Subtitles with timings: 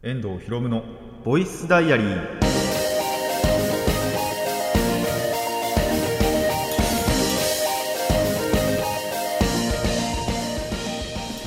[0.00, 0.84] 遠藤博夢の
[1.24, 2.40] ボイスダイアリー。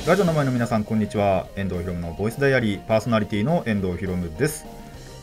[0.06, 1.46] ラジオの前の皆さんこんにちは。
[1.56, 2.80] 遠藤博夢のボイスダイアリー。
[2.86, 4.66] パーソナリティの遠藤博夢です。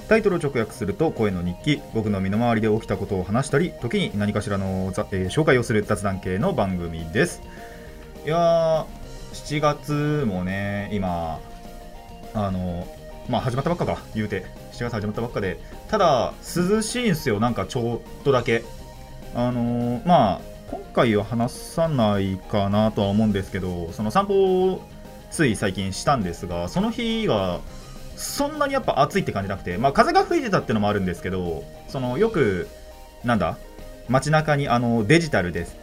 [0.07, 1.82] タイトルを直訳すると声の日記。
[1.93, 7.43] 僕の身の回りで起きたことを話したり時に何かしらの、えー、紹介をする雑談系の番組です。
[8.25, 8.86] いやー
[9.34, 11.39] 7月もね今
[12.34, 12.88] あの
[13.30, 14.46] まあ始まったばっかか言うて。
[14.73, 15.60] 7月始まったばっかで。
[15.87, 18.64] ただ涼しいんすよなんかちょっとだけ。
[19.36, 24.82] あのー、まあ今回は話さないかなとは思うんですけどその散歩を
[25.29, 27.60] つい最近したんですがその日が
[28.15, 32.67] そんなにやっぱ暑いって感じなくて、まあ、風が吹いてたってのもあるんですけどそのよく
[33.23, 33.58] なんだ
[34.08, 35.78] 街中にあのデジタルです。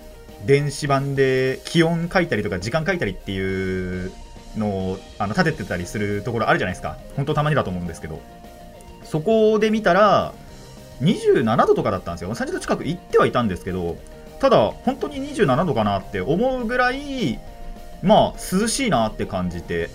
[0.45, 4.12] 電子版で気温書いたりとか時間書いたりっていう
[4.56, 6.96] のあの立ててたりするところあるじゃないですか。
[7.16, 8.20] 本当たまにだと思うんですけど。
[9.05, 10.32] そこで見たら
[11.01, 12.35] 27度とかだったんですよ。
[12.35, 13.96] 30度近く行ってはいたんですけど
[14.40, 17.38] ただ本当に27度かなって思うぐらい
[18.02, 19.90] まあ涼しいなって感じて。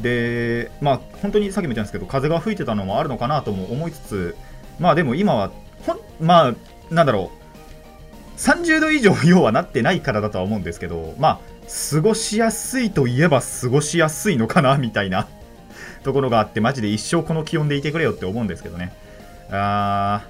[0.00, 4.36] でまあ本当にさっきも言ったんですけど風が吹いてたのもあるのかなとも思いつつ
[4.78, 5.50] まあでも今は
[5.86, 6.54] ほんまあ
[6.90, 7.46] なんだろう。
[8.38, 11.40] 30度以上要はなってないからだとは思うんですけどまあ
[11.92, 15.28] 過ごしやすいといえば過ごしやすいのかなみたいな。
[16.04, 18.92] ところがあってマジで一生この気温でいてくれよって思うんですけどね。
[19.50, 20.24] あ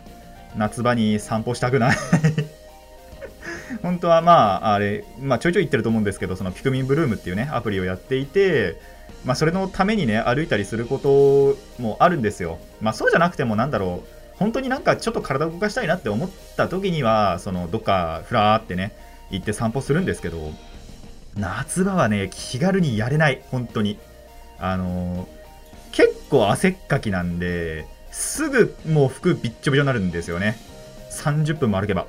[0.55, 1.97] ー夏場に散歩したくない。
[3.83, 8.77] 本当はまああれ、まあ、ちょいちょい言ってると思うんですけどそのピクミンブルームっていうねアプリをやっていて
[9.27, 12.59] まあ、それのためにね歩いたりすることもあるんですよ。
[12.81, 18.93] まあ、そうじゃなくてもなんだろう本当になんかちょっと体を動かしたいなって思った時にはそのどっかふらーってね
[19.31, 20.53] 行って散歩するんですけど
[21.37, 23.99] 夏場はね気軽にやれない本当に。
[24.59, 25.27] あのー、
[25.93, 30.57] 結構汗っかきなんですぐもう服びっちょびちょになるんですよね。
[31.11, 32.07] 30分も歩けば。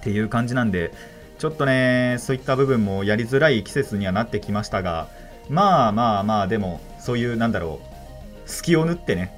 [0.00, 0.92] っていう感じなんで
[1.38, 5.08] ちょっとねそういった部分もやりづらい季節にはなってきましたが
[5.48, 7.80] まあまあまあでもそういうなんだろ
[8.46, 9.36] う隙を縫ってね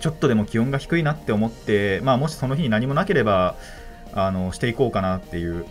[0.00, 3.56] ちょっとでも気温が低いなって思ってまあもしその日に何もなければ
[4.12, 5.66] あのしていこうかなっていう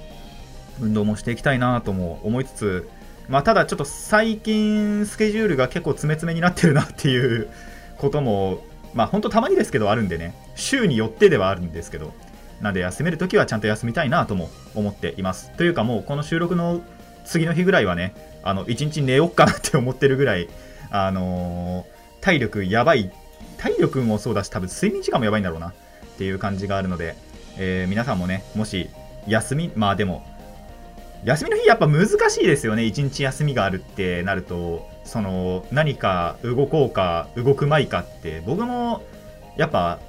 [0.81, 2.89] 運動もしていきたいなとも思いつつ
[3.27, 7.47] まあただちょっと最近スケジュールが結構詰め詰めになってるなっていう
[7.97, 8.63] ことも
[8.93, 12.13] まあ本当たまにですけどあるんでね週によってではあるんですけど
[12.61, 15.51] なんで休めるときはちゃんと休みたいなとも思っています。
[15.57, 16.81] というかもうこの収録の
[17.25, 18.13] 次の日ぐらいはね
[18.43, 20.49] あの1日寝よっかなって思ってるぐらい、
[20.89, 23.11] あのー、体力やばい
[23.57, 25.73] 体力もそうだし多分睡眠時間もやばいんだろうなっ
[26.17, 27.15] ていう感じがあるので、
[27.57, 28.89] えー、皆さんもねもし
[29.27, 30.25] 休みまあでも
[31.25, 32.83] 休みの日やっぱ難しいですよね。
[32.83, 38.41] 1日休みがあるってなるとその何か動こうか動くまいかって。
[38.45, 39.03] 僕も
[39.55, 39.99] やっぱ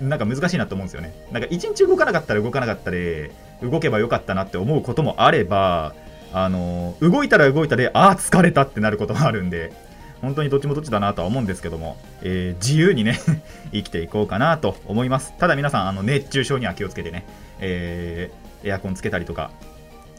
[0.00, 1.12] なんか難しいなと思うんですよね。
[1.30, 3.30] なんか1日動かなかったら動かなかったで
[3.62, 5.94] 動けばよかったなって思うこともあれば
[6.32, 9.72] あの動いたら動いたでああ疲れたってなることもあるんで
[10.20, 13.20] 本当にどっちもどっちだなとは思うんですけども、えー、自由にね
[13.72, 15.32] 生きていこうかなと思います。
[15.38, 17.24] ただ皆さんあの熱中症には気をつけてね、
[17.60, 19.50] えー、エアコンつけたりとか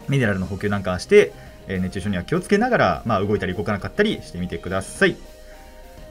[0.07, 1.33] ミネラルの補給なんかして、
[1.67, 5.15] え、熱中症には気をつけながら、まあ、動いたり動かなかったりしてみてください。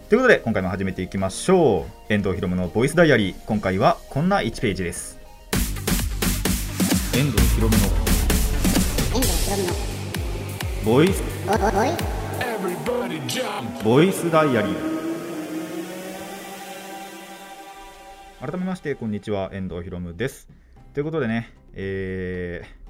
[0.09, 2.13] ということで今回も始めていきましょう。
[2.13, 3.45] 遠藤ひろむのボイスダイアリー。
[3.47, 5.19] 今回はこんな1ページです。
[7.17, 7.83] 遠藤ひろむの
[9.15, 9.73] 遠藤ひろむの
[10.85, 11.23] ボイス
[13.83, 14.95] ボイスダイアリー。
[18.47, 19.51] 改めましてこんにちは。
[19.55, 20.49] 遠藤ひろむです。
[20.93, 22.84] ということでね、えー、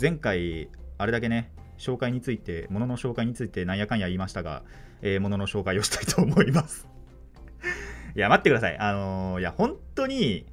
[0.00, 0.68] 前回
[0.98, 4.62] あれだけね紹介についてものの紹介についてなんやかんや言いましたが、
[5.02, 6.88] えー、ものの紹介をしたいと思います。
[8.16, 8.78] いや待ってください。
[8.78, 10.46] あのー、いや本当に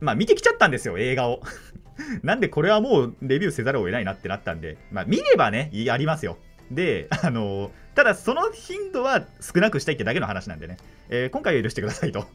[0.00, 1.42] まあ見てきちゃったんですよ映画を。
[2.22, 6.38] なんでこれはもうレビューせざるを得ないなってなったんで、まあ見ればね、やりますよ。
[6.70, 10.76] で、あのー、ただその頻度は少なくしたいってだけの話なんでね、
[11.08, 12.26] えー、今回は許してくださいと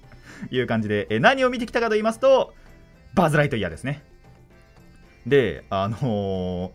[0.49, 2.53] いう感じで、え、何を見てきたかと言いますと、
[3.13, 4.03] バズ・ライトイヤーですね。
[5.25, 6.71] で、あの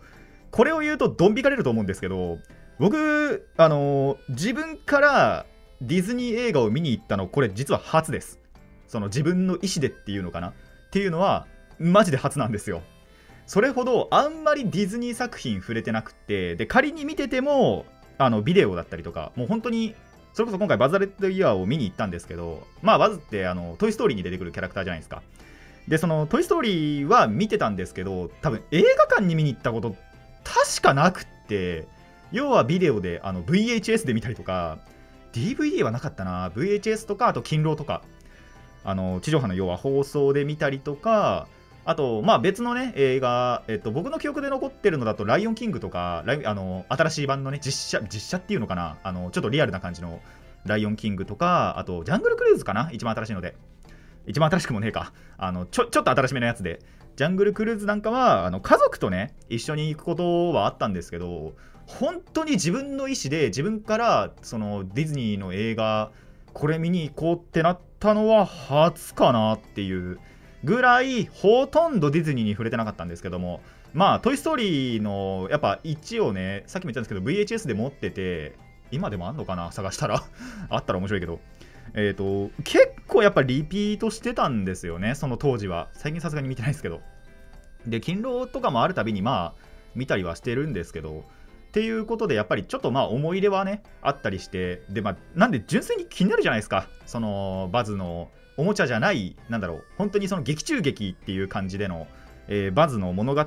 [0.51, 2.39] これを言うとドン引かれると思うんですけど、
[2.79, 5.45] 僕、あの自分から
[5.81, 8.39] ディズニー映画を見に行ったの、これ実は初です。
[8.87, 10.49] その自分の意思でっていうのかな？
[10.49, 10.53] っ
[10.91, 11.47] ていうのは、
[11.79, 12.81] マジで初なんですよ。
[13.45, 17.85] それほどあんまりディズニー作品触れてなくて、で、仮に見てても、
[18.17, 19.93] あの、ビデオだったりとか、もう本当に、
[20.33, 25.21] それこそ今回バズ・レッド・イヤーを見に行ったんですけど、まあ、バズって、あの、トイ・ストーリーに出てくるキャラクターじゃないですか。
[25.87, 29.95] で、その、トイ・ストーリーは見てたんですけど、多分映画館に見に行ったこと、
[30.43, 31.87] 確かなくって、
[32.31, 34.79] 要はビデオで、あの、VHS で見たりとか、
[35.35, 36.49] DVD はなかったな。
[36.49, 38.01] VHS とかあと勤労とか
[38.85, 41.47] あの地上波の要は放送で見たりとか
[41.83, 50.19] あと、まあ、別のね、映画、えっと、僕の記憶で残ってるのだと、ライオンキングとか、ライあの新しい版のね、実写、実写っていうのかな、あのちょっとリアルな感じの
[50.65, 53.53] ライオンキングとか、あと、ジャングルクルーズかな、一番新しいので。
[54.27, 55.13] 一番新しくもねえか。
[55.37, 56.79] あのちょちょっと新しめのやつで。
[57.15, 61.53] ジャングルクルーズなんかは、あの家族とね、一緒に行くことはあったんですけど、
[61.85, 66.11] 本当に自分の意思で、自分からそのディズニーの映画、
[66.55, 70.19] これ見に行こうってなったのは初かなっていう
[70.63, 73.61] ぐらいほとんどディズニーに触れてなかったんですけども
[73.93, 78.55] まあ「トイ・ストーリー」のやっぱ1をねさっきも言ったんですけど VHS で持ってて
[78.89, 79.71] 今でもあんのかな？
[79.73, 80.23] 探したら
[80.69, 81.39] あったら面白いけど
[81.95, 85.15] えっ、ー、と結構やっぱリピートしてたんですよね。
[85.15, 85.87] その当時は。
[85.93, 87.01] 最近さすがに見てないですけど。
[87.87, 89.61] で勤労とかもあるたびにまあ
[89.95, 91.19] 見たりはしてるんですけど。
[91.19, 94.81] っていうことでやっぱりちょっとまあ思い入れはねあったりして。
[94.89, 96.87] でまあなんで純粋に気になるじゃないですか。
[97.05, 99.83] そのバズのおもちゃじゃないなんだろう。
[99.97, 102.07] 本当にその劇中劇っていう感じでの、
[102.47, 103.45] えー、バズの物語。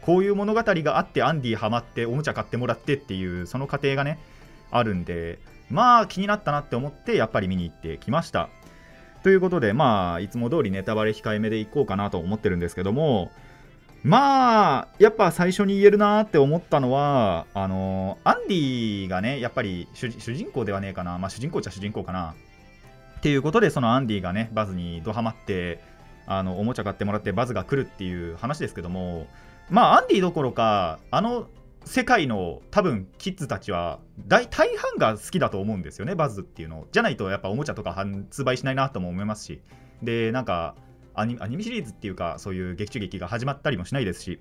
[0.00, 4.18] こういう物語があってアンディハマっておもちゃ買ってもらってっていうその過程がね
[4.72, 5.38] あるんで。
[5.70, 8.48] まあ気になったなって思ってやっぱり見に行ってきました。
[9.22, 13.30] ということでまあいつも通りネタバレ控えめでいこうかなと思ってるんですけども
[14.04, 21.18] まあやっぱ最初に言えるなって思ったのはあのアンディがねやっぱり主人公ではねえかな。
[21.18, 22.34] まあ主人公っちゃ主人公かな。
[23.18, 25.80] っていうことでそのアンディがねバズにドハマって
[26.26, 29.26] あのおもちゃ買ってもらってバズが来るっていう話ですけども
[29.70, 31.48] まあアンディどころかあの
[31.88, 36.86] 世界の多分キッズたちは大大半が好きだと思うんですよねバズっていうの。
[36.92, 39.62] じゃないとやっぱおもちゃとか発売しないなとも思いますし。
[40.02, 40.74] でなんか
[41.14, 44.38] アニメシリーズっていうかそういう劇中劇が始まったりもしないですし。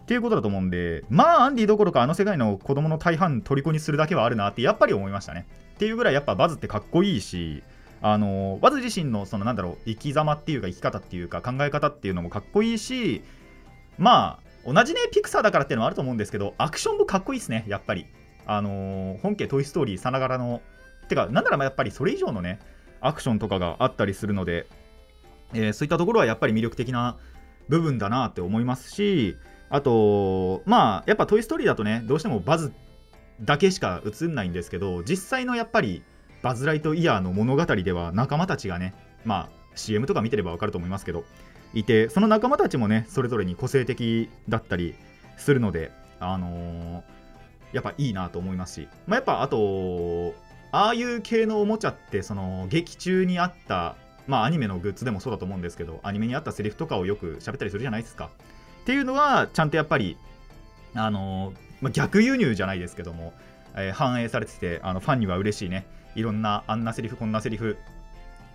[0.00, 5.46] っていうことだと思うんでまあアンディどころかあの世界の子供の大半虜にするだけはあるなってやっぱり思いましたね。
[5.74, 7.62] っていうぐらいやっぱバズってかっこいいし
[8.00, 13.22] あのバズ自身のそのなんだろう生き様っていうか生き方っていうか考え方っていうのもかっこいいし
[13.98, 18.06] まあ同じねピクサーだからっていうのはあると思うんですけどアクションもかっこいいですねやっぱり。
[18.50, 20.62] あのー、本家トイ・ストーリーさながらの。
[21.08, 22.58] てかなんならやっぱりそれ以上のね
[23.00, 24.66] アクションとかがあったりするので、
[25.54, 27.18] えー、そういったところはやっぱり魅力的な
[27.68, 29.36] 部分だなって思いますし
[29.70, 32.72] あとまあやっぱトイ・ストーリーだとねどうしてもバズ
[33.42, 36.02] だけしか映んないんですけど実際のやっぱり
[36.42, 38.94] バズ・ライトイヤーの物語では仲間たちがね、
[39.24, 41.24] まあ CM とか見てればわかると思いますけど、
[41.74, 44.94] いて、その仲間たちもね、それぞれに個性的だったり
[45.36, 50.34] するので、あのー、やっぱいいなと思いますし、まあ、やっぱあと、
[50.72, 58.30] ああいう系のおもちゃって、その劇中にあった、まあアニメのグッズでもそうだと思うんですけど、アニメにあったセリフとかをよく喋ったりするじゃないですか。
[58.82, 60.16] っていうのは、ちゃんとやっぱり、
[60.94, 63.32] あのー、まあ、逆輸入じゃないですけども、
[63.76, 65.86] えー、反映されてて、あのファンには嬉しいね。
[66.14, 67.76] いろんなあんなセリフこんなセリフ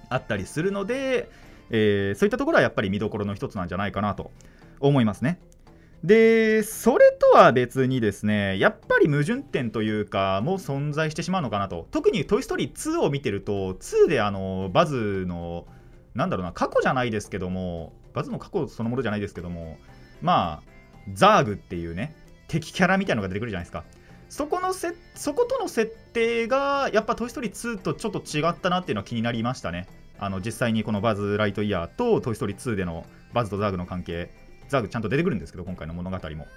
[0.10, 1.30] あったりするので、
[1.76, 4.30] えー、そういったところはやっぱり見どころの一つなんじゃないかなと
[4.80, 5.40] 思いますね。
[6.04, 11.88] で、それとは別にですね、やっぱり矛盾点というか、もう存在してしまうのかなと。
[11.90, 15.66] 特にトイ・ストーリー2を見てると、2であのバズの、
[16.14, 19.78] なんだろうな、過去じゃないですけども、バズの過去そのものじゃないですけども、
[20.22, 20.62] まあ、
[21.14, 22.16] ザーグっていうね、
[22.48, 23.84] 敵キャラみたいなのが出てくるじゃないですか。
[24.30, 29.88] そこのせそことの設定がやっぱ「トイ・ストーリー2」とちょっと違ったなっていうのは気になりましたね
[30.20, 34.32] あの実際にこのバズ・ライトイヤーと「トイ・ストーリー2」でのバズとザーグの関係
[34.70, 36.48] ザーグちゃんと出てくるんですけど今回の物語も。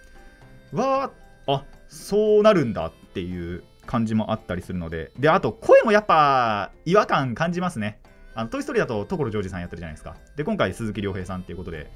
[0.73, 1.11] わ
[1.47, 5.13] ああそうなるんだっていう感じもあったりするので。
[5.19, 8.01] であと声もやっぱ違和感感じますね。
[8.35, 10.17] あのトイ・ストーリーだと所ジョージさんやってるじゃないですか。
[10.37, 11.91] で今回鈴木亮平さんっていうことで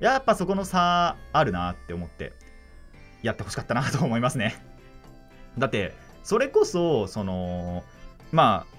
[0.00, 2.32] やっぱそこの差あるなって思って
[3.22, 4.62] やってほしかったなと思いますね。
[5.56, 7.84] だってそれこそその
[8.32, 8.77] まあ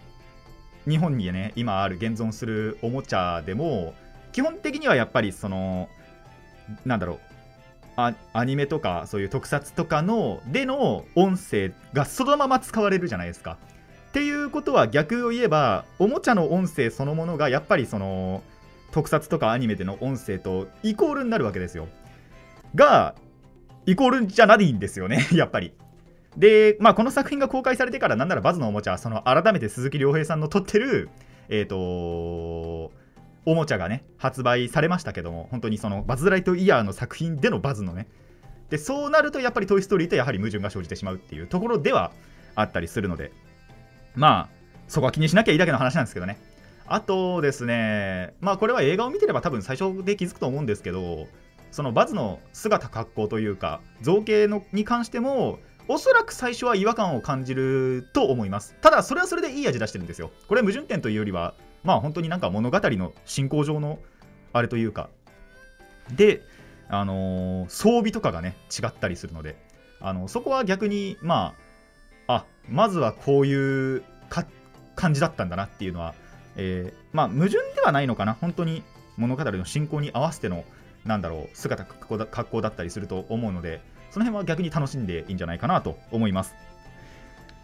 [0.90, 3.94] 日本にね今ある現存するおもちゃでも
[4.32, 5.88] 基本的にはやっぱりその
[6.86, 7.20] なんだろう
[8.34, 13.58] アニメとかそういう特撮とかのでの音声がそのまま使われるじゃないですか。
[14.10, 18.42] っていうことは逆を言えばおもちゃの音声そのものがやっぱりその
[18.92, 21.88] 特撮とかアニメでの音声とイコールになるわけですよ。
[22.74, 23.16] が
[23.86, 25.74] イコールじゃないんですよねやっぱり。
[26.38, 31.10] で、まあ、この作品が公開されてから、なんならバズのおもちゃ、その改めて鈴木亮平さんの撮ってる、
[31.50, 32.92] えっ、ー、と
[33.46, 38.08] おもちゃがね、発売されましたけども、本当にそのバズ・ライトイヤーの作品でのバズのね、
[38.70, 42.12] で、そうなるとやっぱりトイ・ストーリーとやはり矛盾が生じてしまうっていうところでは
[42.56, 43.32] あったりするので、
[44.16, 44.50] まあ、
[44.88, 46.38] そこは気にしなきゃいいだけの話なんですけどね。
[46.86, 51.28] あとですね、まあこれは映画を見てれば多分最初で気づくと思うんですけど、
[51.72, 55.60] そのバズの姿格好というか造形のに関しても
[55.92, 58.76] おそらく最初は違和感を感じると思います。
[58.80, 60.30] ただそれはそれでいい味出してるんですよ。
[60.48, 63.98] これ矛盾点というよりはまあ本当になんか物語の進行上の
[64.54, 65.10] あれというか。
[66.16, 66.44] で
[66.90, 69.58] あのー、装備とかがね違ったりするので。
[70.00, 71.56] あのそこは逆にま
[72.28, 74.04] ああまずはこういう
[74.96, 76.14] 感じだったんだなっていうのは、
[76.56, 78.36] えー、まあ矛盾ではないのかな。
[78.36, 78.84] 本当に
[79.18, 80.66] 物語の進行に合わせての
[81.04, 83.82] なんだろう姿格好だったりすると思うので。
[84.12, 86.56] その辺は逆に楽しんでいいんじゃないかなと思います。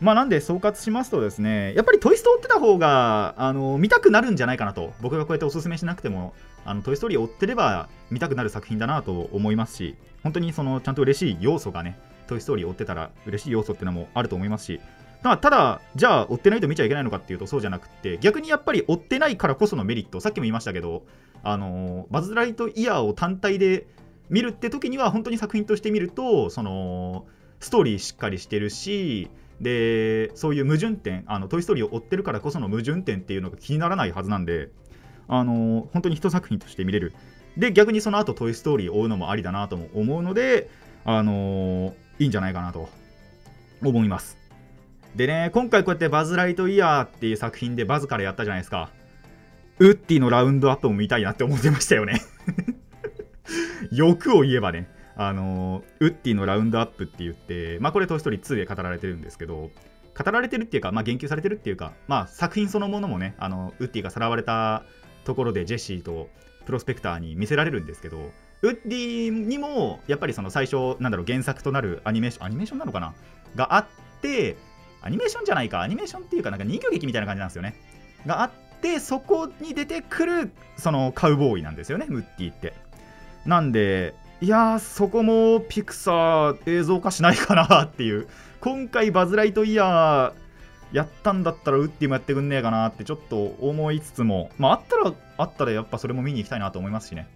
[0.01, 6.33] まあなんで総括しますとですねやっぱりトイストー追ってた方があの見たくなるんじゃないかなと僕がこうやっておすすめしなくても
[6.65, 11.97] あのトイ・ストーリーを追ってれば見たくなる作品だなと思いますし本当にそのちゃんと嬉しい要素がね
[12.27, 14.81] トイ・ストーリー追ってたら嬉しい要素っていうのもあると思いますし
[15.23, 21.03] ただただじゃあ追ってないと見ちゃいけないのかっていうとそうじゃなくて逆にやっぱり追ってないからこそのメリットさっきも言いましたけど
[21.43, 23.87] あのバズ・ライトイヤーを単体で
[24.29, 27.25] 見るって時には本当に作品として見るとその
[27.60, 29.29] ストーリーしっかりしてるし
[29.62, 34.70] でそういう矛盾点あのトイ・ストーリーを追ってるからこその矛盾点っていうのが気にならないはずなんで
[35.27, 37.13] あの本当に一作品として見れる。
[37.58, 40.70] で逆にその後トイ・ストーリーを追うのもありだなとも思うので
[41.05, 42.89] あのいいんじゃないかなと
[43.82, 44.38] 思います。
[45.15, 48.89] でね今回こうやってバズ・ライトイヤーっていう作品でバズからやったじゃないですか。
[49.79, 52.22] ウッディのラウンドアップも見たいなって思ってましたよね。
[53.91, 59.72] 欲を言えばねあのウッディのラウンドアップって言って、まあ、これ、トイ・ストーリー2で語られてるんですけど、
[60.17, 64.84] 語られてるっていうか、まあ、言及されてるっていうか、まあ、作品そのものもね、あのウッディがさらわれた
[65.24, 66.29] ところでジェシーと
[66.65, 73.13] プロスペクターに見せられるんですけど、ウッディにもやっぱりその最初、なんだろう、原作となるアニメーション、アニメーションなのかな？
[73.55, 73.86] があっ
[74.22, 74.58] て、
[75.01, 77.75] アニメーションじゃないか、アニメーションっていうか、なんか人形劇みたいな感じなんですよね。
[78.25, 78.51] があっ
[78.82, 82.74] て、そこに出てくる、そのカウボーイなんですよね、ウッディって。
[83.45, 88.27] なんで、いやそこもピクサー映像化しないかなっていう、
[88.59, 90.45] 今回バズ・ライトイヤー、
[90.95, 97.27] やったんだったらウッディもやってくんねえかなってちょっと思いつつも、まあ、あったらあったらやっぱそれも見に行きたいなと思いますしね。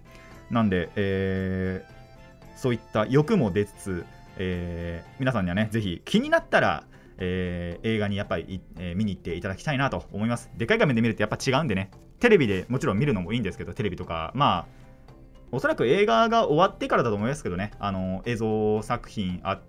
[0.50, 4.06] なんで、えー、そういった欲も出つつ、
[4.38, 6.84] えー、皆さんにはね、ぜひ気になったら、
[7.18, 10.50] えー、映画にやっぱり、え、見に行っていただきたいなと思います。
[10.56, 14.66] でかい画面で見るとやっぱ違うんでね、テレビでもちろん見るのもいいんですけど、テレビとか、まあ、
[15.52, 19.60] おそらく映画が終わってからだと思いますけどね、あの映像作品あ、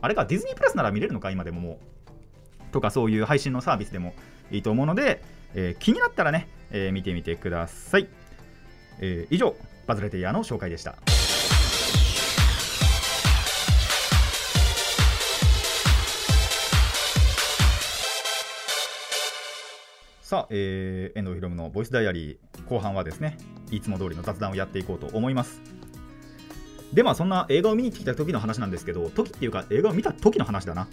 [0.00, 1.92] あれか、ディズニープラスなら見れるのか、今でももう。
[2.72, 4.14] とかそういう配信のサービスでも
[4.50, 5.22] いいと思うので、
[5.54, 8.08] えー、気になったらね、えー、見てみてください、
[8.98, 9.54] えー、以上
[9.86, 10.96] バズレテイヤーの紹介でした。
[20.32, 23.36] さあ、えー、遠藤ひろむのボイスダイアリー後半はですね
[23.70, 25.60] いつも通りの雑談をやっていこうと思います。
[26.94, 30.88] でまあそんな映画を見に行ってきた時の話なんですけど時っていうか映画を見た時の話だな。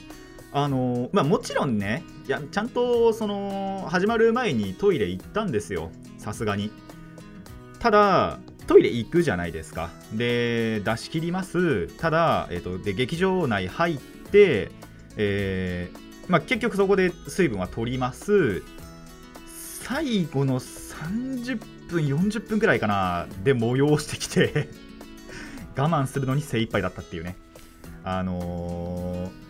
[0.52, 5.90] あのまあ、もちろんねいやちゃんとその始まる前にトイレ行ったんですよ。
[6.18, 6.70] さすがに。
[7.80, 9.90] ただトイレ行くじゃないですか。
[10.14, 11.88] で出し切ります。
[11.98, 14.70] ただ、えーと、で劇場内入って、
[15.16, 18.64] えー、まあ、結局そこで水分は取ります。
[19.90, 24.70] 最後の30分40分くらいかなで催してきて
[25.76, 27.36] 我慢するのに精一杯だったっていうね。
[28.04, 29.50] あのー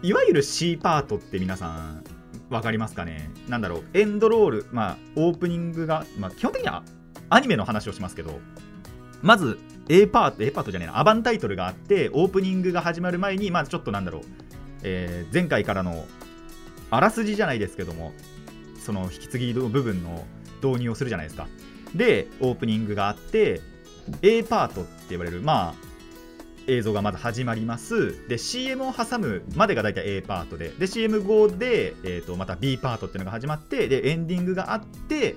[0.00, 2.04] いわゆる C パートって皆さん
[2.50, 3.32] 分かりますかね？
[3.48, 6.84] なんだろうエンドロール、まあ、オープニングが、まあ、基本的には
[7.28, 8.38] アニメの話をしますけど
[9.22, 14.22] まず A パート A パートじゃねえなアバンタイトルがあってオープニングが始まる前にまずちょっとなんだろう、
[14.84, 16.06] えー、前回からの
[16.90, 18.12] あらすじじゃないですけども
[18.88, 20.24] その引き継ぎの部分の
[20.62, 21.46] 導入をするじゃないですか。
[21.94, 23.60] でオープニングがあって
[24.22, 25.74] A パートって言われるまあ
[26.66, 28.26] 映像がまだ始まります。
[28.28, 30.70] で CM を挟むまでが大体 A パートで。
[30.70, 35.36] で CM 後で、えー、とまた B パートっていうのが始まってでエンディングがあって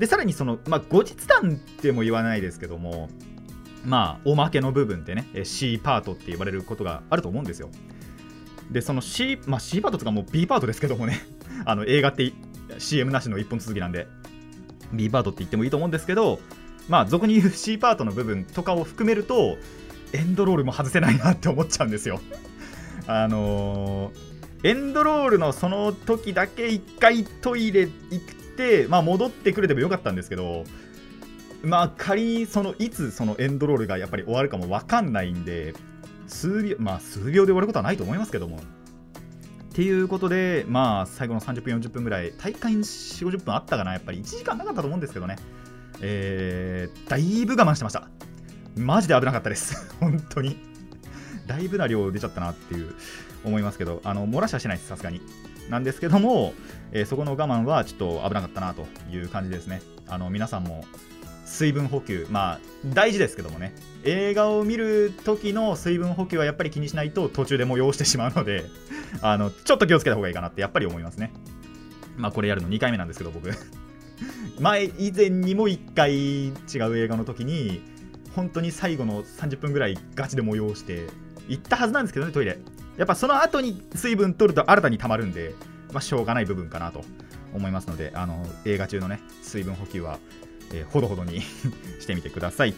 [0.00, 3.08] でさらにその、まあ、後日談っても言わないですけども
[3.84, 7.70] まあおまけの部分でね C パートって言われることがあると思うんですよ。
[8.68, 11.20] でその C,、まあ、C パートとかもう B パートですけどもね。
[11.66, 12.32] あの映画って
[12.78, 14.06] CM なしの一本続きなんで
[14.92, 16.40] B パートって言ってもいいと思うんですけど
[16.88, 19.56] まあ俗に言う C パートの部分とかを含めると
[20.12, 22.20] エンドロールも外せないなって思っちゃうんですよ。
[23.06, 30.64] あのー、エンドロールのその時だけ1回トイレ行って、まあ、戻ってくれてもよかったんですけど
[31.62, 35.74] まあ仮にそのいつそのエンドロールがやっぱり終わるかも分かんないんで
[36.26, 38.60] 数秒まあ数秒で終わることはないと思いますけども。
[39.80, 44.18] っていうことでまあ最後の30分40分ぐらい大会に4 5 0分あったかなやっぱり。
[44.18, 45.36] 1時間なかったと思うんですけどね。
[46.02, 48.06] えー、だいぶ我慢してました。
[48.76, 49.90] マジで危なかったです。
[49.98, 50.58] 本当に。
[51.46, 52.94] だいぶな量出ちゃったなっていう
[53.42, 55.22] 思いますけど、あの漏らしはしないです、さすがに。
[55.70, 56.52] なんですけども、
[56.92, 59.80] えー、そこの我慢はちょっと危なかったなという感じですね。
[60.08, 60.84] あの皆さんも
[61.50, 68.64] 水分補給、まあ大事ですけどもね、映画を見る時の水分補給はやっぱり気にしないと途中で催してしまうので
[69.20, 71.32] あのちょっと気をつけた方がいいかなってやっぱり思いますね。
[72.16, 73.50] まあこれやるの2回目なんですけど僕。
[74.60, 76.50] 前以前にも1回違
[76.88, 77.82] う映画の時に
[78.36, 81.06] 本当に最後の30分ぐらいガチで催して
[81.48, 82.58] 行ったはずなんですけどねトイレ。
[82.96, 85.54] やっぱその後に水分取ると新たに溜まるんで、
[85.92, 87.02] まあ、しょうがない部分かなと
[87.54, 90.18] 思いますのであの映画中のね水分補給は、
[90.72, 91.40] えー、ほどほどに
[92.00, 92.74] してみてください。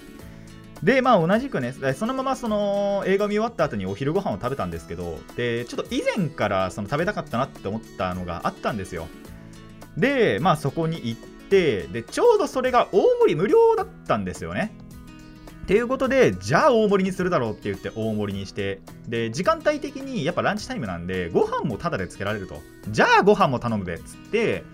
[0.82, 9.06] でまあ同じくねそのままその映画見終わった後にお昼ご飯を食べたんですけどでちょっと以前からその食べたかったなって思ったのがあったんですよ。
[9.96, 14.75] でまあそこに行ってでちょうどそれが大盛り無料だったんですよね。
[15.62, 22.61] っていうことで、じゃあ大盛りにするだろうって言って大盛りにして、で、時間帯的にやっぱランチタイムなんで、ご飯もタダでつけられると。
[22.88, 24.64] じゃあご飯も頼むべっつって、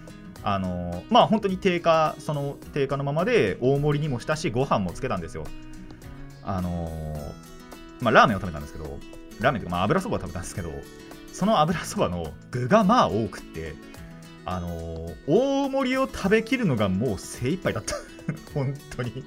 [0.43, 5.45] あの、まあ本当に定価、その定価のままで大盛りにもしたし、ご飯もつけたんですよ。
[6.43, 7.15] あの、
[8.01, 8.99] まあラーメンを食べたんですけど、
[9.41, 10.71] ラーメンというか、まあ油そばを食べたんですけど、
[11.33, 13.75] その油そばの具がまあ多くって、
[14.45, 17.97] あの、大盛りを食べきるのがもう精一杯だった。
[18.55, 19.25] 本当に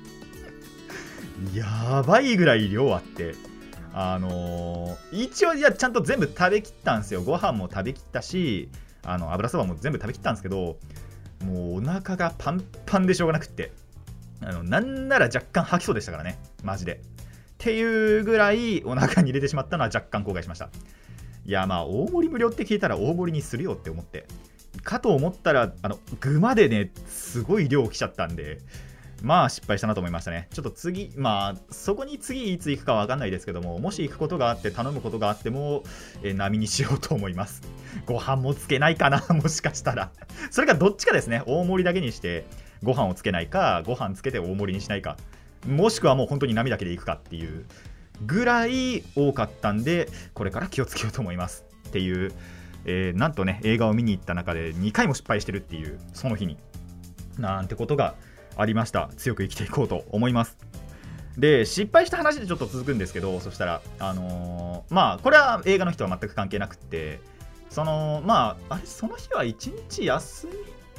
[1.54, 3.36] やばいぐらい量あって、
[3.94, 8.70] あの、一応いやちゃんと全部食べきったんですよご飯も食べきったし
[9.04, 10.78] あの油そばも全部食べきったんですけど
[11.44, 13.72] もうお腹がパンパンでしょうがなくって。
[14.44, 16.94] あのなんなら若干吐きそうでしたからねマジで。
[16.94, 16.98] っ
[17.60, 20.70] ていうぐらいお腹に入れてしまったのは若干後悔しました。
[21.46, 24.26] いやまあ大盛り無料って聞いたら大盛りにするよって思って。
[24.84, 28.60] かと思ったらあの具までねすごい量来ちゃったんで
[29.22, 30.48] まあ失敗したなと思いましたね。
[30.52, 35.84] ちょっと次、まあそこに次いつ行くかわかんないですけども、もし行くことがあって頼むことがあっても、
[36.24, 37.62] え、波にしようと思います。
[38.06, 40.12] ご飯もつけないかな、 もしかしたら。
[40.50, 41.44] それかどっちかですね。
[41.46, 42.46] 大盛りだけにして
[42.84, 45.18] ご飯をつけないか、ご飯つけて大盛りにしないか。
[45.68, 47.66] もしくはもう本当に波だけで行くかっていう
[48.26, 51.66] ぐらい多かったんで、これから気をつけようと思います。
[51.88, 52.32] っていう、
[52.86, 56.58] えー、なんとね、映画を見に行った中で2回も失敗してるっていう、その日に。
[57.38, 58.16] なんてことが
[58.56, 59.10] ありました。
[59.18, 60.58] 強く生きていこうと思います。
[61.38, 67.22] で失敗した話でちょっと続くんですけどそしたらあのー、まあこれは映画の人は全く関係なくって
[67.70, 70.48] そのまああれその日は1日休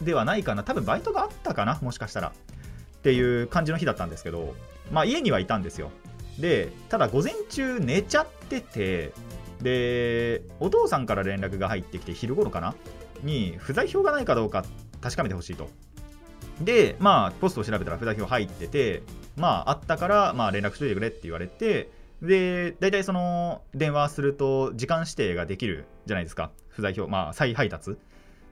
[0.00, 0.64] みではないかな。
[0.64, 2.28] 多分バイトがあったかなもしかしたら。
[2.28, 4.54] っていう感じの日だったんですけど
[4.92, 5.90] まあ家にはいたんですよ。
[6.38, 9.12] でただ午前中寝ちゃってて
[9.60, 12.74] でお父さんから連絡が入ってきて昼頃かな？
[13.22, 14.64] に不在票がないかどうか
[15.00, 15.68] 確かめてほしいと。
[16.60, 19.02] で、まあ、ポストを調べたら札表入ってて、
[19.36, 26.52] まあ、あったから、まあ、連絡しといてくれって言われて、で、大体その、電話すると、時間指定ができるじゃないですか。
[26.68, 27.96] 不在表、まあ、再配達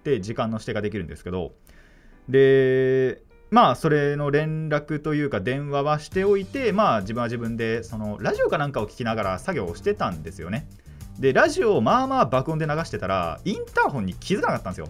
[0.02, 1.52] で、時間の指定ができるんですけど、
[2.28, 10.68] で、まあ、それの連絡というか、電話はしておいて、まあ、自分は自分で、その、ラジオかなんかを聞きながら作業をしてたんですよね。
[11.20, 14.88] で、ラジオをまあまあ爆音で流してたら、インターホンに気づかなかったんですよ。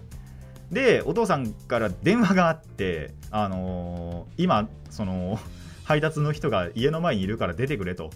[0.71, 5.39] でお父さんから電話があってあのー、今その
[5.83, 8.09] 配達の人が家の前にいるから出てくれと。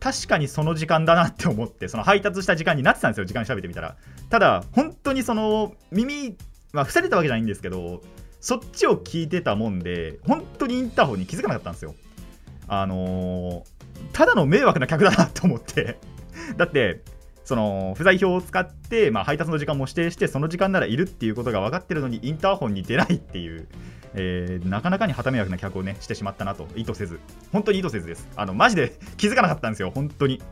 [0.00, 3.96] 確かにその時間だなって思ってその配達した時間になってたんですよ時間調べてみたら。
[4.30, 6.36] ただ本当にその耳
[6.72, 8.00] まあ伏せれたわけじゃないんですけど
[8.40, 11.94] そっちを聞いてたもんで本当にインターホンに気づかなかったんですよ。
[12.68, 13.62] あのー、
[14.12, 15.98] ただの迷惑な客だなと思って。
[16.56, 17.02] だって
[17.48, 23.66] その不在表を使って、まあ、配達の時間も指定してその時間ならいるっていうことが分かってるのにインターホンに出ないっていう、
[24.12, 27.20] えー、なかなかに旗迷惑な客をねしてしまったなと意図せず。
[27.50, 28.28] 本当に意図せずです。
[28.36, 29.90] あのマジで 気づかなかったんですよ。
[29.94, 30.42] 本当に。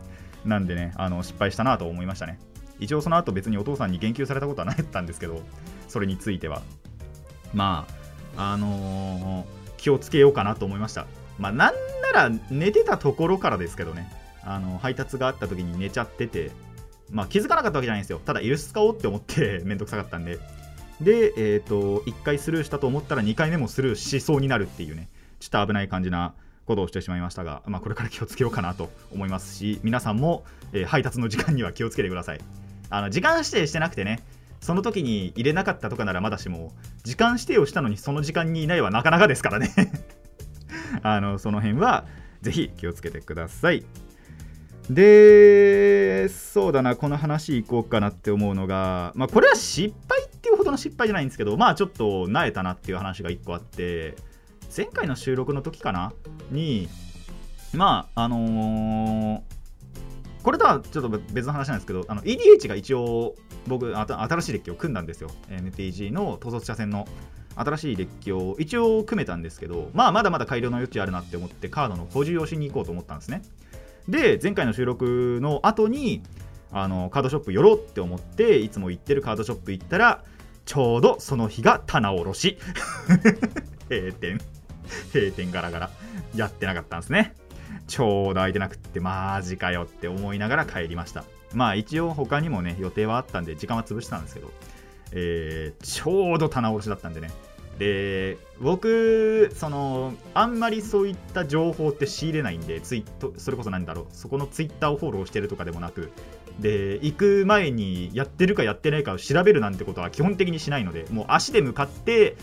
[0.43, 2.39] なんでねあの失敗したなと思いましたね。
[2.79, 5.43] 一応その後別にお父さんに言及されたことはなかったんですけど
[5.87, 6.63] それについては。
[7.53, 7.85] ま
[8.35, 9.45] ああのー、
[9.77, 11.05] 気をつけようかなと思いました。
[11.37, 11.75] まあなん
[12.11, 14.11] なら寝てたところからですけどね。
[14.47, 16.51] あの配達があった時に寝ちゃってて
[17.11, 18.19] まあ、気づかなかったわけじゃないんですよ。
[18.19, 20.39] ただ、イルス使おうって思ってめんどくさかったんで。
[21.01, 26.33] で、えっ、ー、と、1回スルーしたと思ったら2回目もスルーしそうになるっていうね、ちょっと危ない感じな
[26.65, 30.43] ことをしてしまいましたが、まあ、これから気をつけようかなと思いますし、皆さんも、
[30.73, 32.41] えー、配達の時間には気をつけてください。
[32.89, 34.23] あの時間指定してなくてね、
[34.59, 36.71] その時に入れなかったとかならまだしも、
[37.03, 39.71] 時間指定をしたのにその時間にいないはなかなかですからね
[41.03, 42.05] あの、その辺は
[42.41, 43.85] ぜひ気をつけてください。
[44.89, 54.15] で、そうだな、この話いこうかなって思うのが、まあ、これは失敗っていうほどの失敗じゃないんですけど、まあ、ちょっとなえたなっていう話が1個あって、
[54.75, 56.13] 前回の収録の時かな？
[56.51, 56.87] に、
[57.73, 59.41] まあ、あのー、
[60.43, 63.35] これとはちょっと別の話なんですけどあの EDH が一応
[63.67, 65.29] 僕新しいデッキを組んだんですよ。
[65.49, 67.05] MTG の統率車線の
[67.55, 73.41] 新しいデッキを一応組めたんですけどまあまだまだ改良の余地あるなって思ってカードの補充をしに行こうと思ったんですね。
[74.07, 76.23] で前回の収録の後に
[76.71, 80.23] あのカードショップ寄ろうって思っていつも行ってるカードショップ行ったら
[80.65, 82.57] ちょうどその日が棚卸し。
[83.89, 84.39] 閉店。
[85.13, 85.89] 閉店ガラガラ。
[86.35, 87.35] やってなかったんですね。
[87.87, 91.23] ちょうど空いてなくってマジかよって思いながら帰りました。
[91.53, 94.51] まあ一応他にもね予定はあったんで時間は潰したんですけど、
[95.13, 97.31] えー、ちょうど棚卸しだったんでね。
[97.77, 103.05] で僕そのあんまりそういった情報って仕入れないんでツイ
[103.37, 106.11] それこそ何だろうそこのツイッターをフォローしてるとかでもなく
[106.59, 112.35] で行く前にやってるかやってないかを調べるなんてことは基本的にしないのでもう足で向かって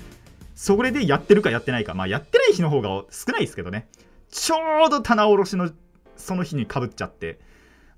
[0.54, 3.88] それでやってるかやってないかまあやってない日の方が少ないですけどね。
[4.30, 5.70] ちょうど棚卸しの
[6.16, 7.38] その日にかぶっちゃって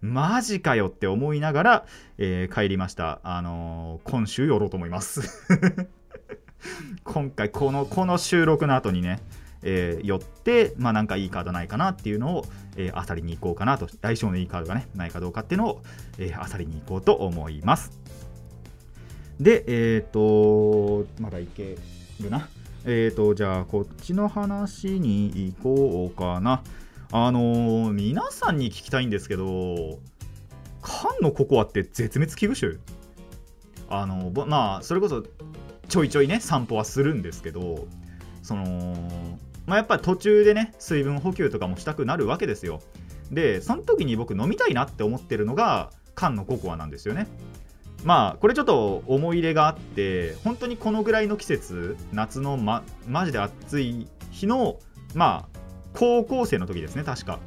[0.00, 1.86] マジかよって思いながら、
[2.18, 3.20] えー、帰りました。
[3.22, 5.22] あのー、今週寄ろうと思います。
[7.04, 9.20] 今回このこの収録の後にね、
[9.62, 13.88] えー、寄って、まあ、なんかいいカードないかなっていうのを、えー、漁りに行こうかなと。
[14.02, 15.82] 相性のいいカードがねないかどうかっていうのを、
[16.18, 17.90] えー、漁りに行こうと思います。
[19.40, 21.76] でえっ、ー、とまだいけ
[22.20, 22.48] るな。
[22.84, 26.62] えっ、ー、とじゃあこっちの話に行こうかな。
[27.12, 29.98] あのー、皆さんに聞きたいんですけど
[30.82, 32.96] 缶のココアって絶滅危惧種？
[33.88, 35.22] あのまあそれこそ
[35.88, 37.86] ちょいちょいね散歩はするんですけど
[38.42, 38.96] その
[39.66, 42.80] まあやっぱり途中でね水分補給とかもしたくなるわけですよ。
[43.30, 47.26] でその時に僕飲みたいなって思ってるのが缶のココアなんですよね。
[48.04, 54.78] まあこれちょっと思い入れがあって本当にこのぐらいの季節夏のまマジで暑い日の
[55.14, 55.58] まあ
[55.94, 57.40] 高校生の時ですね確か。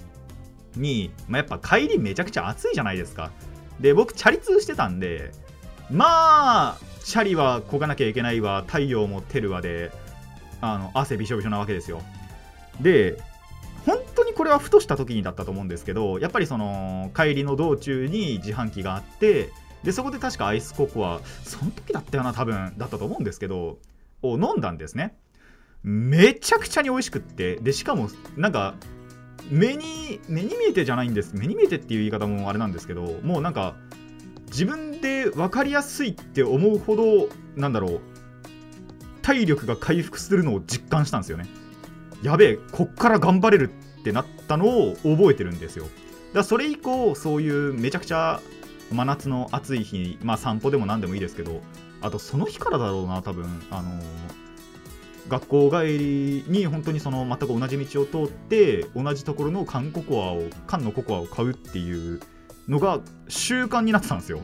[0.75, 3.31] に、まあ、やっぱ帰りめちゃくちゃ暑いじゃないですか。
[3.79, 5.31] で僕チャリ通してたんで
[5.91, 9.91] まあシャリはこがなきゃいけないわ太陽も照るわで
[10.61, 12.01] あの汗びしょびしょなわけですよ。
[12.81, 13.17] で
[13.85, 19.49] 本当にこれはふとした時にだったと思うんですけどやっぱりその帰りの道中に自販機があって
[19.83, 23.77] でそこで確かアイスココアその時だったよな多分だったと思うんですけど
[24.21, 25.15] を飲んだんですね。
[25.81, 28.75] めちゃくちゃに美味しくってでしかもなんか
[29.49, 31.33] 目に目に見えてじゃないんです。
[31.35, 33.75] 目に見えてっていう言い方もあれなんですけどもうなんか
[34.49, 38.01] 自分で分かりやすいって思うほどなんだろう
[39.21, 41.47] 体力が回復するのを実感したんですよね。
[42.23, 45.85] やべえこっから頑張れるってなったのを覚えてるんですよ。
[45.85, 45.93] だか
[46.33, 48.41] らそれ以降そういうめちゃくちゃ
[48.91, 51.61] 真夏の暑い日まあ散歩でも何でもいいですけど
[52.01, 54.03] あとその日からだろうな多分あのー、
[55.27, 62.19] 学校帰りに本当にその全く同じ道を通って同じところの缶ココアを缶のココアを買うっていう
[62.69, 64.39] のが習慣になってたんですよ。
[64.39, 64.41] っ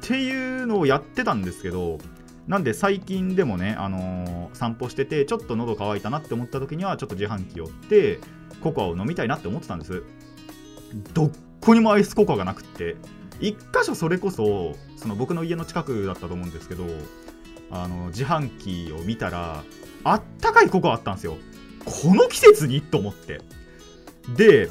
[0.00, 1.98] ていうのをやってたんですけど
[2.46, 8.18] なんで最近でもね、あのー、散歩しててちょっと喉乾いたなって思った時にはちょっと自販機寄って
[8.62, 10.02] ココアを飲みたいなって思ってたんです。
[11.12, 12.96] どっこにもアイスココアがなくって。
[13.40, 16.84] 1箇所それこそその僕の家の近くだったと思うんですけど
[17.70, 19.62] あの自販機を見たら
[20.02, 21.36] あったかいココアあったんですよ。
[21.84, 23.40] この季節にと思って。
[24.36, 24.70] で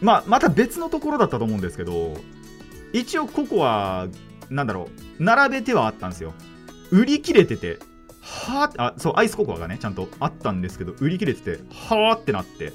[0.00, 2.16] まあ、また別のところだったと思うんですけど、
[2.92, 4.08] 一応ココア、
[4.50, 6.34] なんだろう、並べてはあったんですよ。
[6.90, 7.78] 売り切れてて、
[8.20, 12.72] はあ、あ、そう、アイスココアがね、ちゃんとあったんですけど、売り切れてて、はあってなって。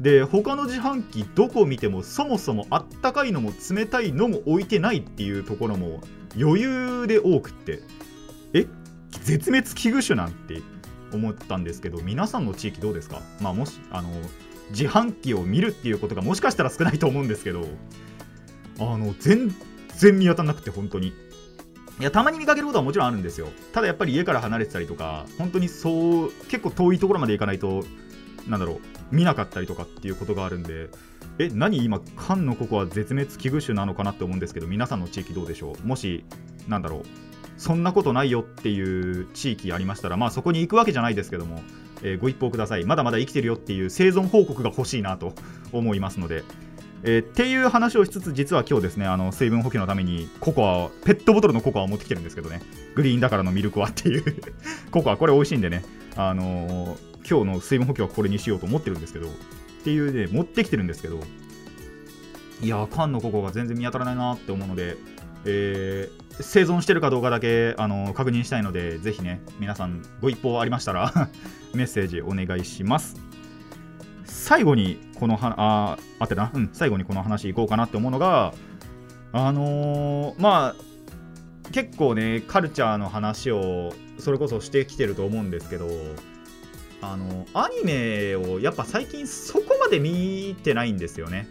[0.00, 6.00] で、他の自販機どこ見ても、そもそもあったかいのも冷たいのも置いてないっていうところも
[6.36, 7.80] 余裕で多くって、
[8.52, 8.66] え？
[9.22, 10.62] 絶滅危惧種なんて
[11.12, 13.20] 思ったんですけど、皆さんの地域どうですか？
[13.40, 14.10] まあ、もし、あの、
[14.72, 17.64] 自販機を見るっていうことがもしかしたら少ないと思うんですけど
[18.80, 19.54] あの全
[19.96, 21.12] 然見当たらなくて本当に。
[22.00, 23.48] いやたまに見かけることはもちろんあるんですよ。
[23.72, 27.84] ただやっぱり家から離れてたりとか本当にそう結構遠いところまで行かないと
[28.48, 28.80] なんだろう
[29.14, 30.88] 見なかったりとかっていうことがあるんで
[31.38, 35.86] え何今缶のココア絶滅危惧種なのかなって思うんですけど皆さんの地域どうでしょう？
[35.86, 36.24] もし
[36.66, 37.02] なんだろう
[37.58, 41.62] そんなことないよっていう地域ありましたらまあそこに行くわけじゃないですけども
[42.02, 42.84] えー、ご一報ください。
[42.84, 45.32] まだまだ生きてるよっていう生存報告が欲しいなと
[45.72, 46.44] 思いますので、
[47.04, 52.62] えー、っていう話をしつつ実は今日ですねあの水分補給のためにココアペットボトルのココアを持ってきてるんですけどね。
[52.94, 54.24] グリーンだからのミルクはっていう。
[54.90, 55.84] ココアこれ美味しいんでね。
[56.16, 59.28] あのー、今日の水分補給はこれにしようと思ってるんですけど。
[59.28, 59.30] っ
[59.84, 61.20] ていうね持ってきてるんですけど。
[62.60, 64.96] いや缶のココアが全然見当たらないなって思うので。
[65.44, 71.12] えー、生存してるかどうかだけあの確認したいので、ぜひね、皆さんご一報ありましたら
[71.74, 73.16] メッセージお願いします。
[74.24, 78.54] 最後にこのはああってな、うん、最後にこの話いこうかなって思うのが
[79.32, 85.88] あのー、まあ結構ねカルチャーの話をそれこそしてきてると思うんですけど
[87.00, 91.48] あのアニメをやっぱ最近そこまで見てないんですよね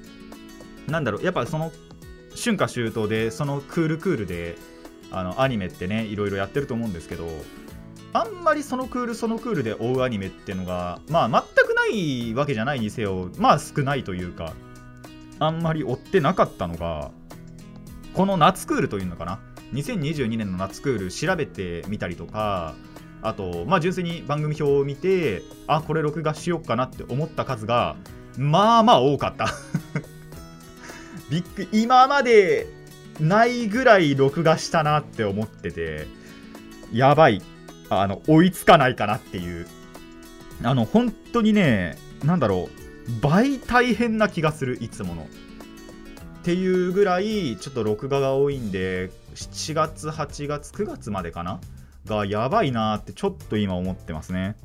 [0.87, 1.71] なんだろうやっぱその
[2.35, 4.55] 春夏秋冬でそのクールクールで
[5.11, 7.27] あのアニメってねいろいろやってると思うんですけど
[8.13, 14.53] あんまりそのクールそのクールで追うアニメっていうのがまあ全くないわけじゃないにせよまあ少ないというか
[15.39, 17.11] あんまり追ってなかったのが
[18.13, 19.39] この夏クールというのかな
[19.73, 22.75] ？2022年の夏クール調べてみたりとか
[23.21, 27.95] あとまあ純粋に番組表を見てあこれ録画しようかなって思った数が
[28.37, 29.47] まあまあ多かった。
[31.31, 32.67] びっく今まで
[33.21, 36.05] ないぐらい録画したなって思ってて
[36.91, 37.41] やばい。
[37.89, 39.65] あの追いつかないかなっていう。
[40.63, 42.69] あの本当にねなんだろ
[43.07, 45.23] う倍大変な気がするいつもの。
[45.23, 45.25] っ
[46.43, 51.61] ていうぐらいちょっと録画が多いんで7月8月9月までかな？
[52.05, 54.57] がやばいなってちょっと今思ってますね。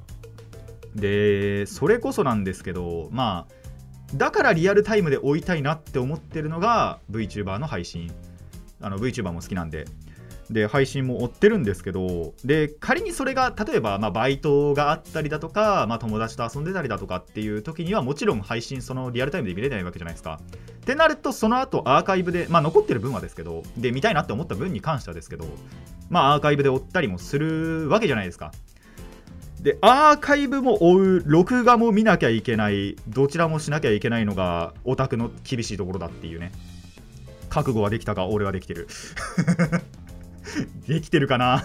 [0.97, 3.55] でそれこそなんですけどまあ
[4.15, 8.13] だからリアルタイムで追いたいなって思ってるのが VTuber の配信。
[8.81, 9.87] あの VTuber も好きなんで。
[10.51, 20.41] で配信も追ってるんですけどで仮にそれが例えば、まあ、バイトがあったりだとか、まあ、友達と遊んでたりだとかっていう時にはもちろん配信そのリアルタイムで見れないわけじゃないですか。
[20.41, 25.47] ってなるとその後アーカイブで、まあ、残ってる分はですけどで見たいなって思った分に関してはですけど
[26.11, 28.53] まあアーカイブで追ったりもするわけじゃないですか。
[29.67, 36.53] でアーカイブも追う録画も見なきゃいけないどちらもしなきゃいけないのがオタクの厳しいところだっていうね。
[37.49, 38.87] 覚悟はできたか俺はできてる。
[40.87, 41.65] できてるかな？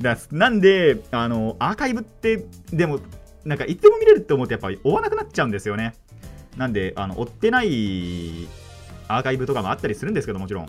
[0.00, 3.00] だなんであのアーカイブってでも
[3.44, 5.94] なんかいつでも見れるって思うとやっぱり追わなくなっちゃうんですよね。
[6.56, 8.48] なんであの追ってない
[9.08, 10.68] アーカイブとかもあったりするんですけどもちろん。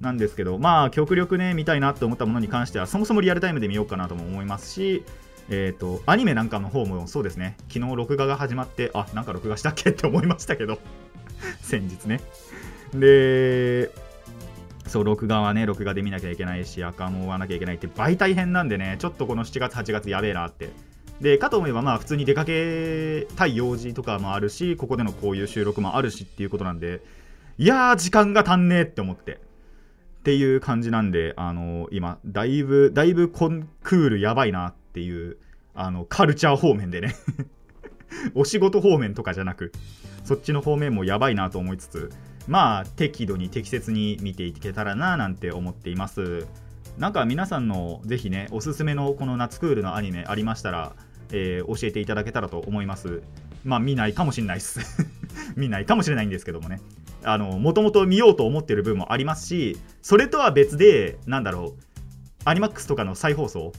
[0.00, 5.02] なんですけどまあ極力ね見たいなって思ったものに関してはそもそもリアルタイムで見ようかなとも思いますし
[5.50, 9.90] えっ、ー、とアニメなんかの方もそうですね昨日録画が始まってあなんか録画したっけ？
[9.90, 10.78] って思いましたけど
[11.62, 12.20] 先日ね
[12.94, 13.90] で
[14.88, 20.70] そう、録画はね、録画で見なきゃいけないし、赤も追わなきゃいけないって倍大変なんでね、ちょっとこの7月、8月やべえなって。
[21.20, 27.02] で、かと思えば、まあ、普通に出かけたい用事とかもあるし、ここでのこういう収録もあるしっていうことなんで、
[27.58, 29.32] いやー、時間が足んねえって思って。
[29.32, 35.36] っていう感じなんで、あのー、今、だいぶ、だいぶコンクールやばいなっっていう、
[35.74, 37.14] あの、カルチャー方面でね。
[38.34, 39.72] お仕事方面とかじゃなく、
[40.24, 42.10] そっちの方面もやばいなと思いつつ、
[42.46, 46.46] まあ適度に適切に見ていけたらななんて思っています。
[46.96, 50.94] なんか皆さんのぜひねおすすめのこの夏クールのアニメありましたら、
[51.30, 53.22] えー、教えていただけたらと思います。
[53.64, 54.80] まあ見ないかもしれないです。
[55.56, 56.80] 見ないかもしれないんですけどもね。
[57.22, 61.82] あのもともと見ようと思ってる分もありますしそれとは別でなんだろう
[62.44, 63.72] アニマックスとかの再放送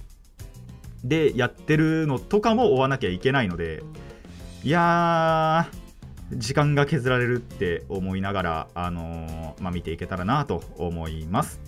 [1.04, 3.84] でやってるのとかも追わなきゃいけないので
[4.64, 5.90] いやー
[6.38, 11.60] 時間が削られるって思いながら、あのー、まあ、見ていけたらなと思います。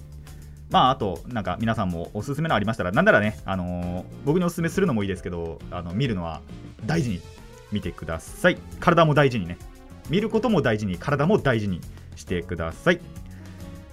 [0.69, 6.41] まあ、あと、なんか皆さんもおすすめのありましたら、なんならね、あのー、僕におすすめするのもいいですけど、あの見るのは
[6.85, 7.21] 大事に
[7.71, 8.57] 見てください。
[8.79, 9.57] 体も大事にね。
[10.09, 11.81] 見ることも大事に、体も大事に
[12.15, 12.99] してください。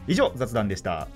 [0.06, 1.08] 以上、雑談でした。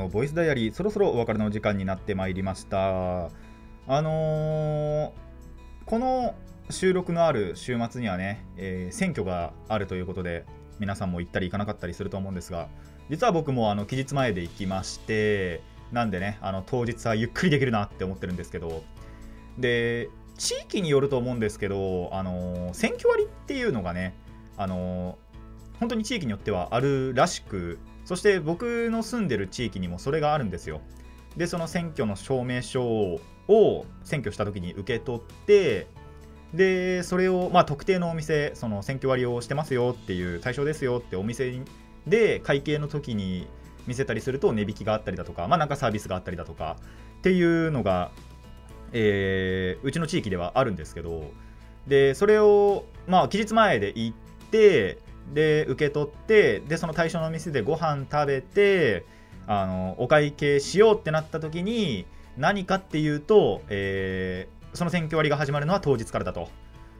[0.00, 3.26] のボイスダイアリーそろそろお別れの時間になってまいりました。
[3.26, 5.12] あのー、
[5.86, 6.34] この
[6.70, 10.44] 収録のある週末にはね、えー、選挙があるということで
[10.78, 12.68] 皆さんも行ったり行かなかったりすると思うんですが
[13.08, 18.84] 実は僕もあの期日前で行きましてなんでねあの当日はゆっくりできるなって思ってるんですけど
[19.58, 20.08] で
[20.40, 24.14] 地域によると思うんですけど、あのー、選挙割っていうのがね、
[24.56, 25.18] あの、
[25.78, 27.78] 本当に地域によってはあるらしく
[28.10, 30.80] そして僕の住んでる地域にもそれがあるんですよ。
[31.36, 32.82] で、その選挙の証明書
[33.46, 35.86] を選挙した時に受け取って、
[36.52, 41.60] で、それを、まあ、特定のお店、その選挙割をしてますよっていう、対象ですよってお店
[42.08, 43.46] で会計の時に
[43.86, 46.78] 見せたりすると値引きがあったりだとか、まあ、なんかサービスがあったりだとか
[47.18, 48.10] っていうのが、
[48.92, 51.30] えー、うちの地域ではあるんですけど、
[51.86, 54.16] で、それを、まあ、期日前で行っ
[54.50, 54.98] て、
[55.32, 59.04] で受け取ってでその対象の店でご飯食べて
[59.46, 62.06] あのお会計しようってなった時に
[62.36, 66.48] 何かっていうと、えその選挙割が始まるのは当日からだと。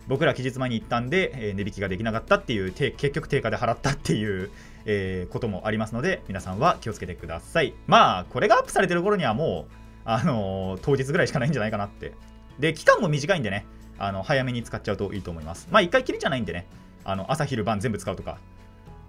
[0.08, 4.50] 僕ら期日前に行ったんで、えー、値引きができなかったっていう結局定価で払ったっていう、
[4.84, 7.74] えー、こともありますので皆さんは気をつけてください。
[7.86, 9.72] まあこれがアップされてる頃にはもう
[10.04, 12.12] あの、当日ぐらいしかないんじゃないかなって。
[12.58, 13.66] で期間も短いんでね
[13.98, 15.68] あの早めに使っちゃうといいと思います。
[15.70, 16.66] まあ1回きりじゃないんでね。
[17.04, 18.38] あの朝昼晩全部使うとか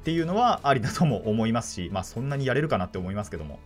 [0.01, 3.59] っていうのはありだとも思いますしまあそんなにやれるかなって思いますけども、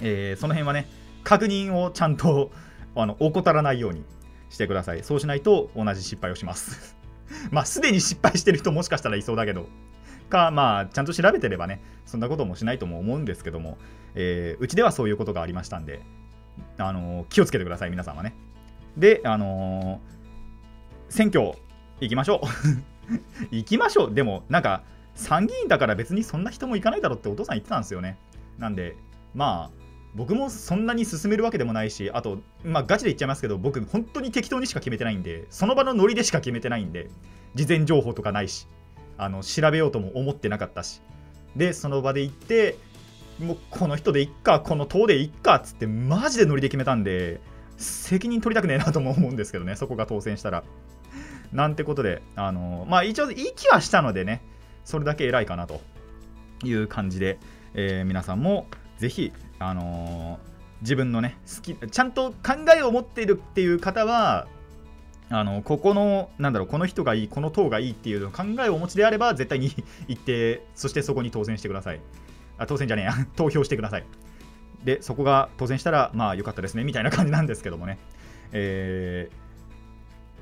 [0.00, 0.88] えー、その辺はね
[1.24, 2.50] 確認をちゃんと
[2.94, 4.04] あの怠らないように
[4.50, 5.04] してください。
[5.04, 6.96] そうしないと同じ失敗をします。
[7.50, 9.68] まあ、すでに失敗してる人もしかしたらいそうだけど、
[10.30, 13.78] か、まあ、ちゃんと調べてればね、そんなこともしないとも思うんですけども、
[14.14, 16.00] えー、うちではそういうことがありましたんで、
[16.78, 18.34] あのー、気をつけてください、皆さんはね。
[18.96, 21.52] で、あのー、選挙
[22.00, 22.46] 行きましょう。
[23.50, 24.14] 行きましょう。
[24.14, 24.82] でも、なんか、
[25.14, 28.18] 参議院だから別にそんな人も行かないだろうってお父さん言ってたんですよね。
[28.58, 28.96] なんで、
[29.34, 29.78] まあ、
[30.14, 37.10] 僕もそんなに進めるわけでもないし、あと、まあ、ガチで言っちゃいますけど、僕、本当に適当にしか決めてないんで、その場のノリでしか決めてないんで、
[37.54, 38.66] 事前情報とかないし、
[39.16, 41.02] あの調べようとも思ってなかったし、
[41.56, 42.76] で、その場で行って、
[43.38, 47.40] もうこの人でいっか、この党でいっかっつって、マジでノリで決めたんで、
[47.76, 50.64] 責任取りたくねえなとも思うんですけどね、そこが当選したら。
[51.52, 54.42] なんてことで、あのまあ、一応、息はしたのでね、
[54.84, 55.80] それだけ偉いかなと
[56.64, 57.38] いう感じで、
[57.74, 58.66] えー、皆さんも
[58.98, 60.38] ぜひあの、
[60.82, 62.36] 自分のね好きちゃんと考
[62.76, 64.46] えを持っているっていう方は
[65.30, 69.70] あのここのなんだろうこの人がいいこの党がいいっていう考えをお持ちであれば絶対に
[70.06, 72.00] 行ってそしてそこに当選してください。
[72.56, 73.14] あ当選じゃねえや。
[73.36, 74.04] 投票してください。
[74.84, 77.98] でそこが当選したらまあ良かったですねみたいな感じなんですけどもね。
[78.52, 79.47] えー、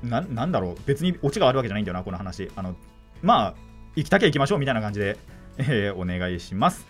[0.03, 2.75] ななんだろう別にオチがあるわけじゃないんだよなこの話あの
[3.21, 3.55] まあ
[3.95, 5.17] 行きたきゃ行きましょうみたいな感じで、
[5.57, 6.85] えー、お願いします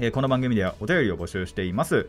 [0.00, 2.08] えー、この番組ではお便りを募集しています。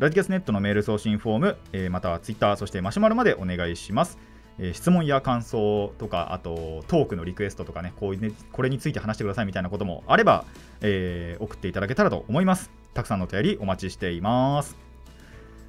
[0.00, 4.18] ラジキャスネットのメール送信フォーム、えー、またはツイッター、そしてマシュマロまでお願いします。
[4.58, 10.46] え、質問や感想とか、あとトークのリクエストとかね、こういうねこれについて話してくださいみたいなこともあれば、
[10.80, 12.70] え、送っていただけたらと思います。
[12.92, 14.87] たくさんのお便りお待ちしています。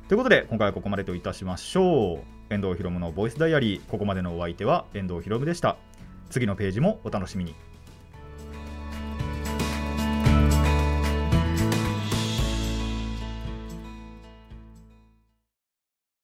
[0.10, 2.20] ということで、今回はここまでといたしましょう。
[2.52, 5.78] 遠藤ひろむのボイスダイアリー、ここまでのお相手は遠藤博文でした。
[6.32, 7.54] 次のページもお楽しみに。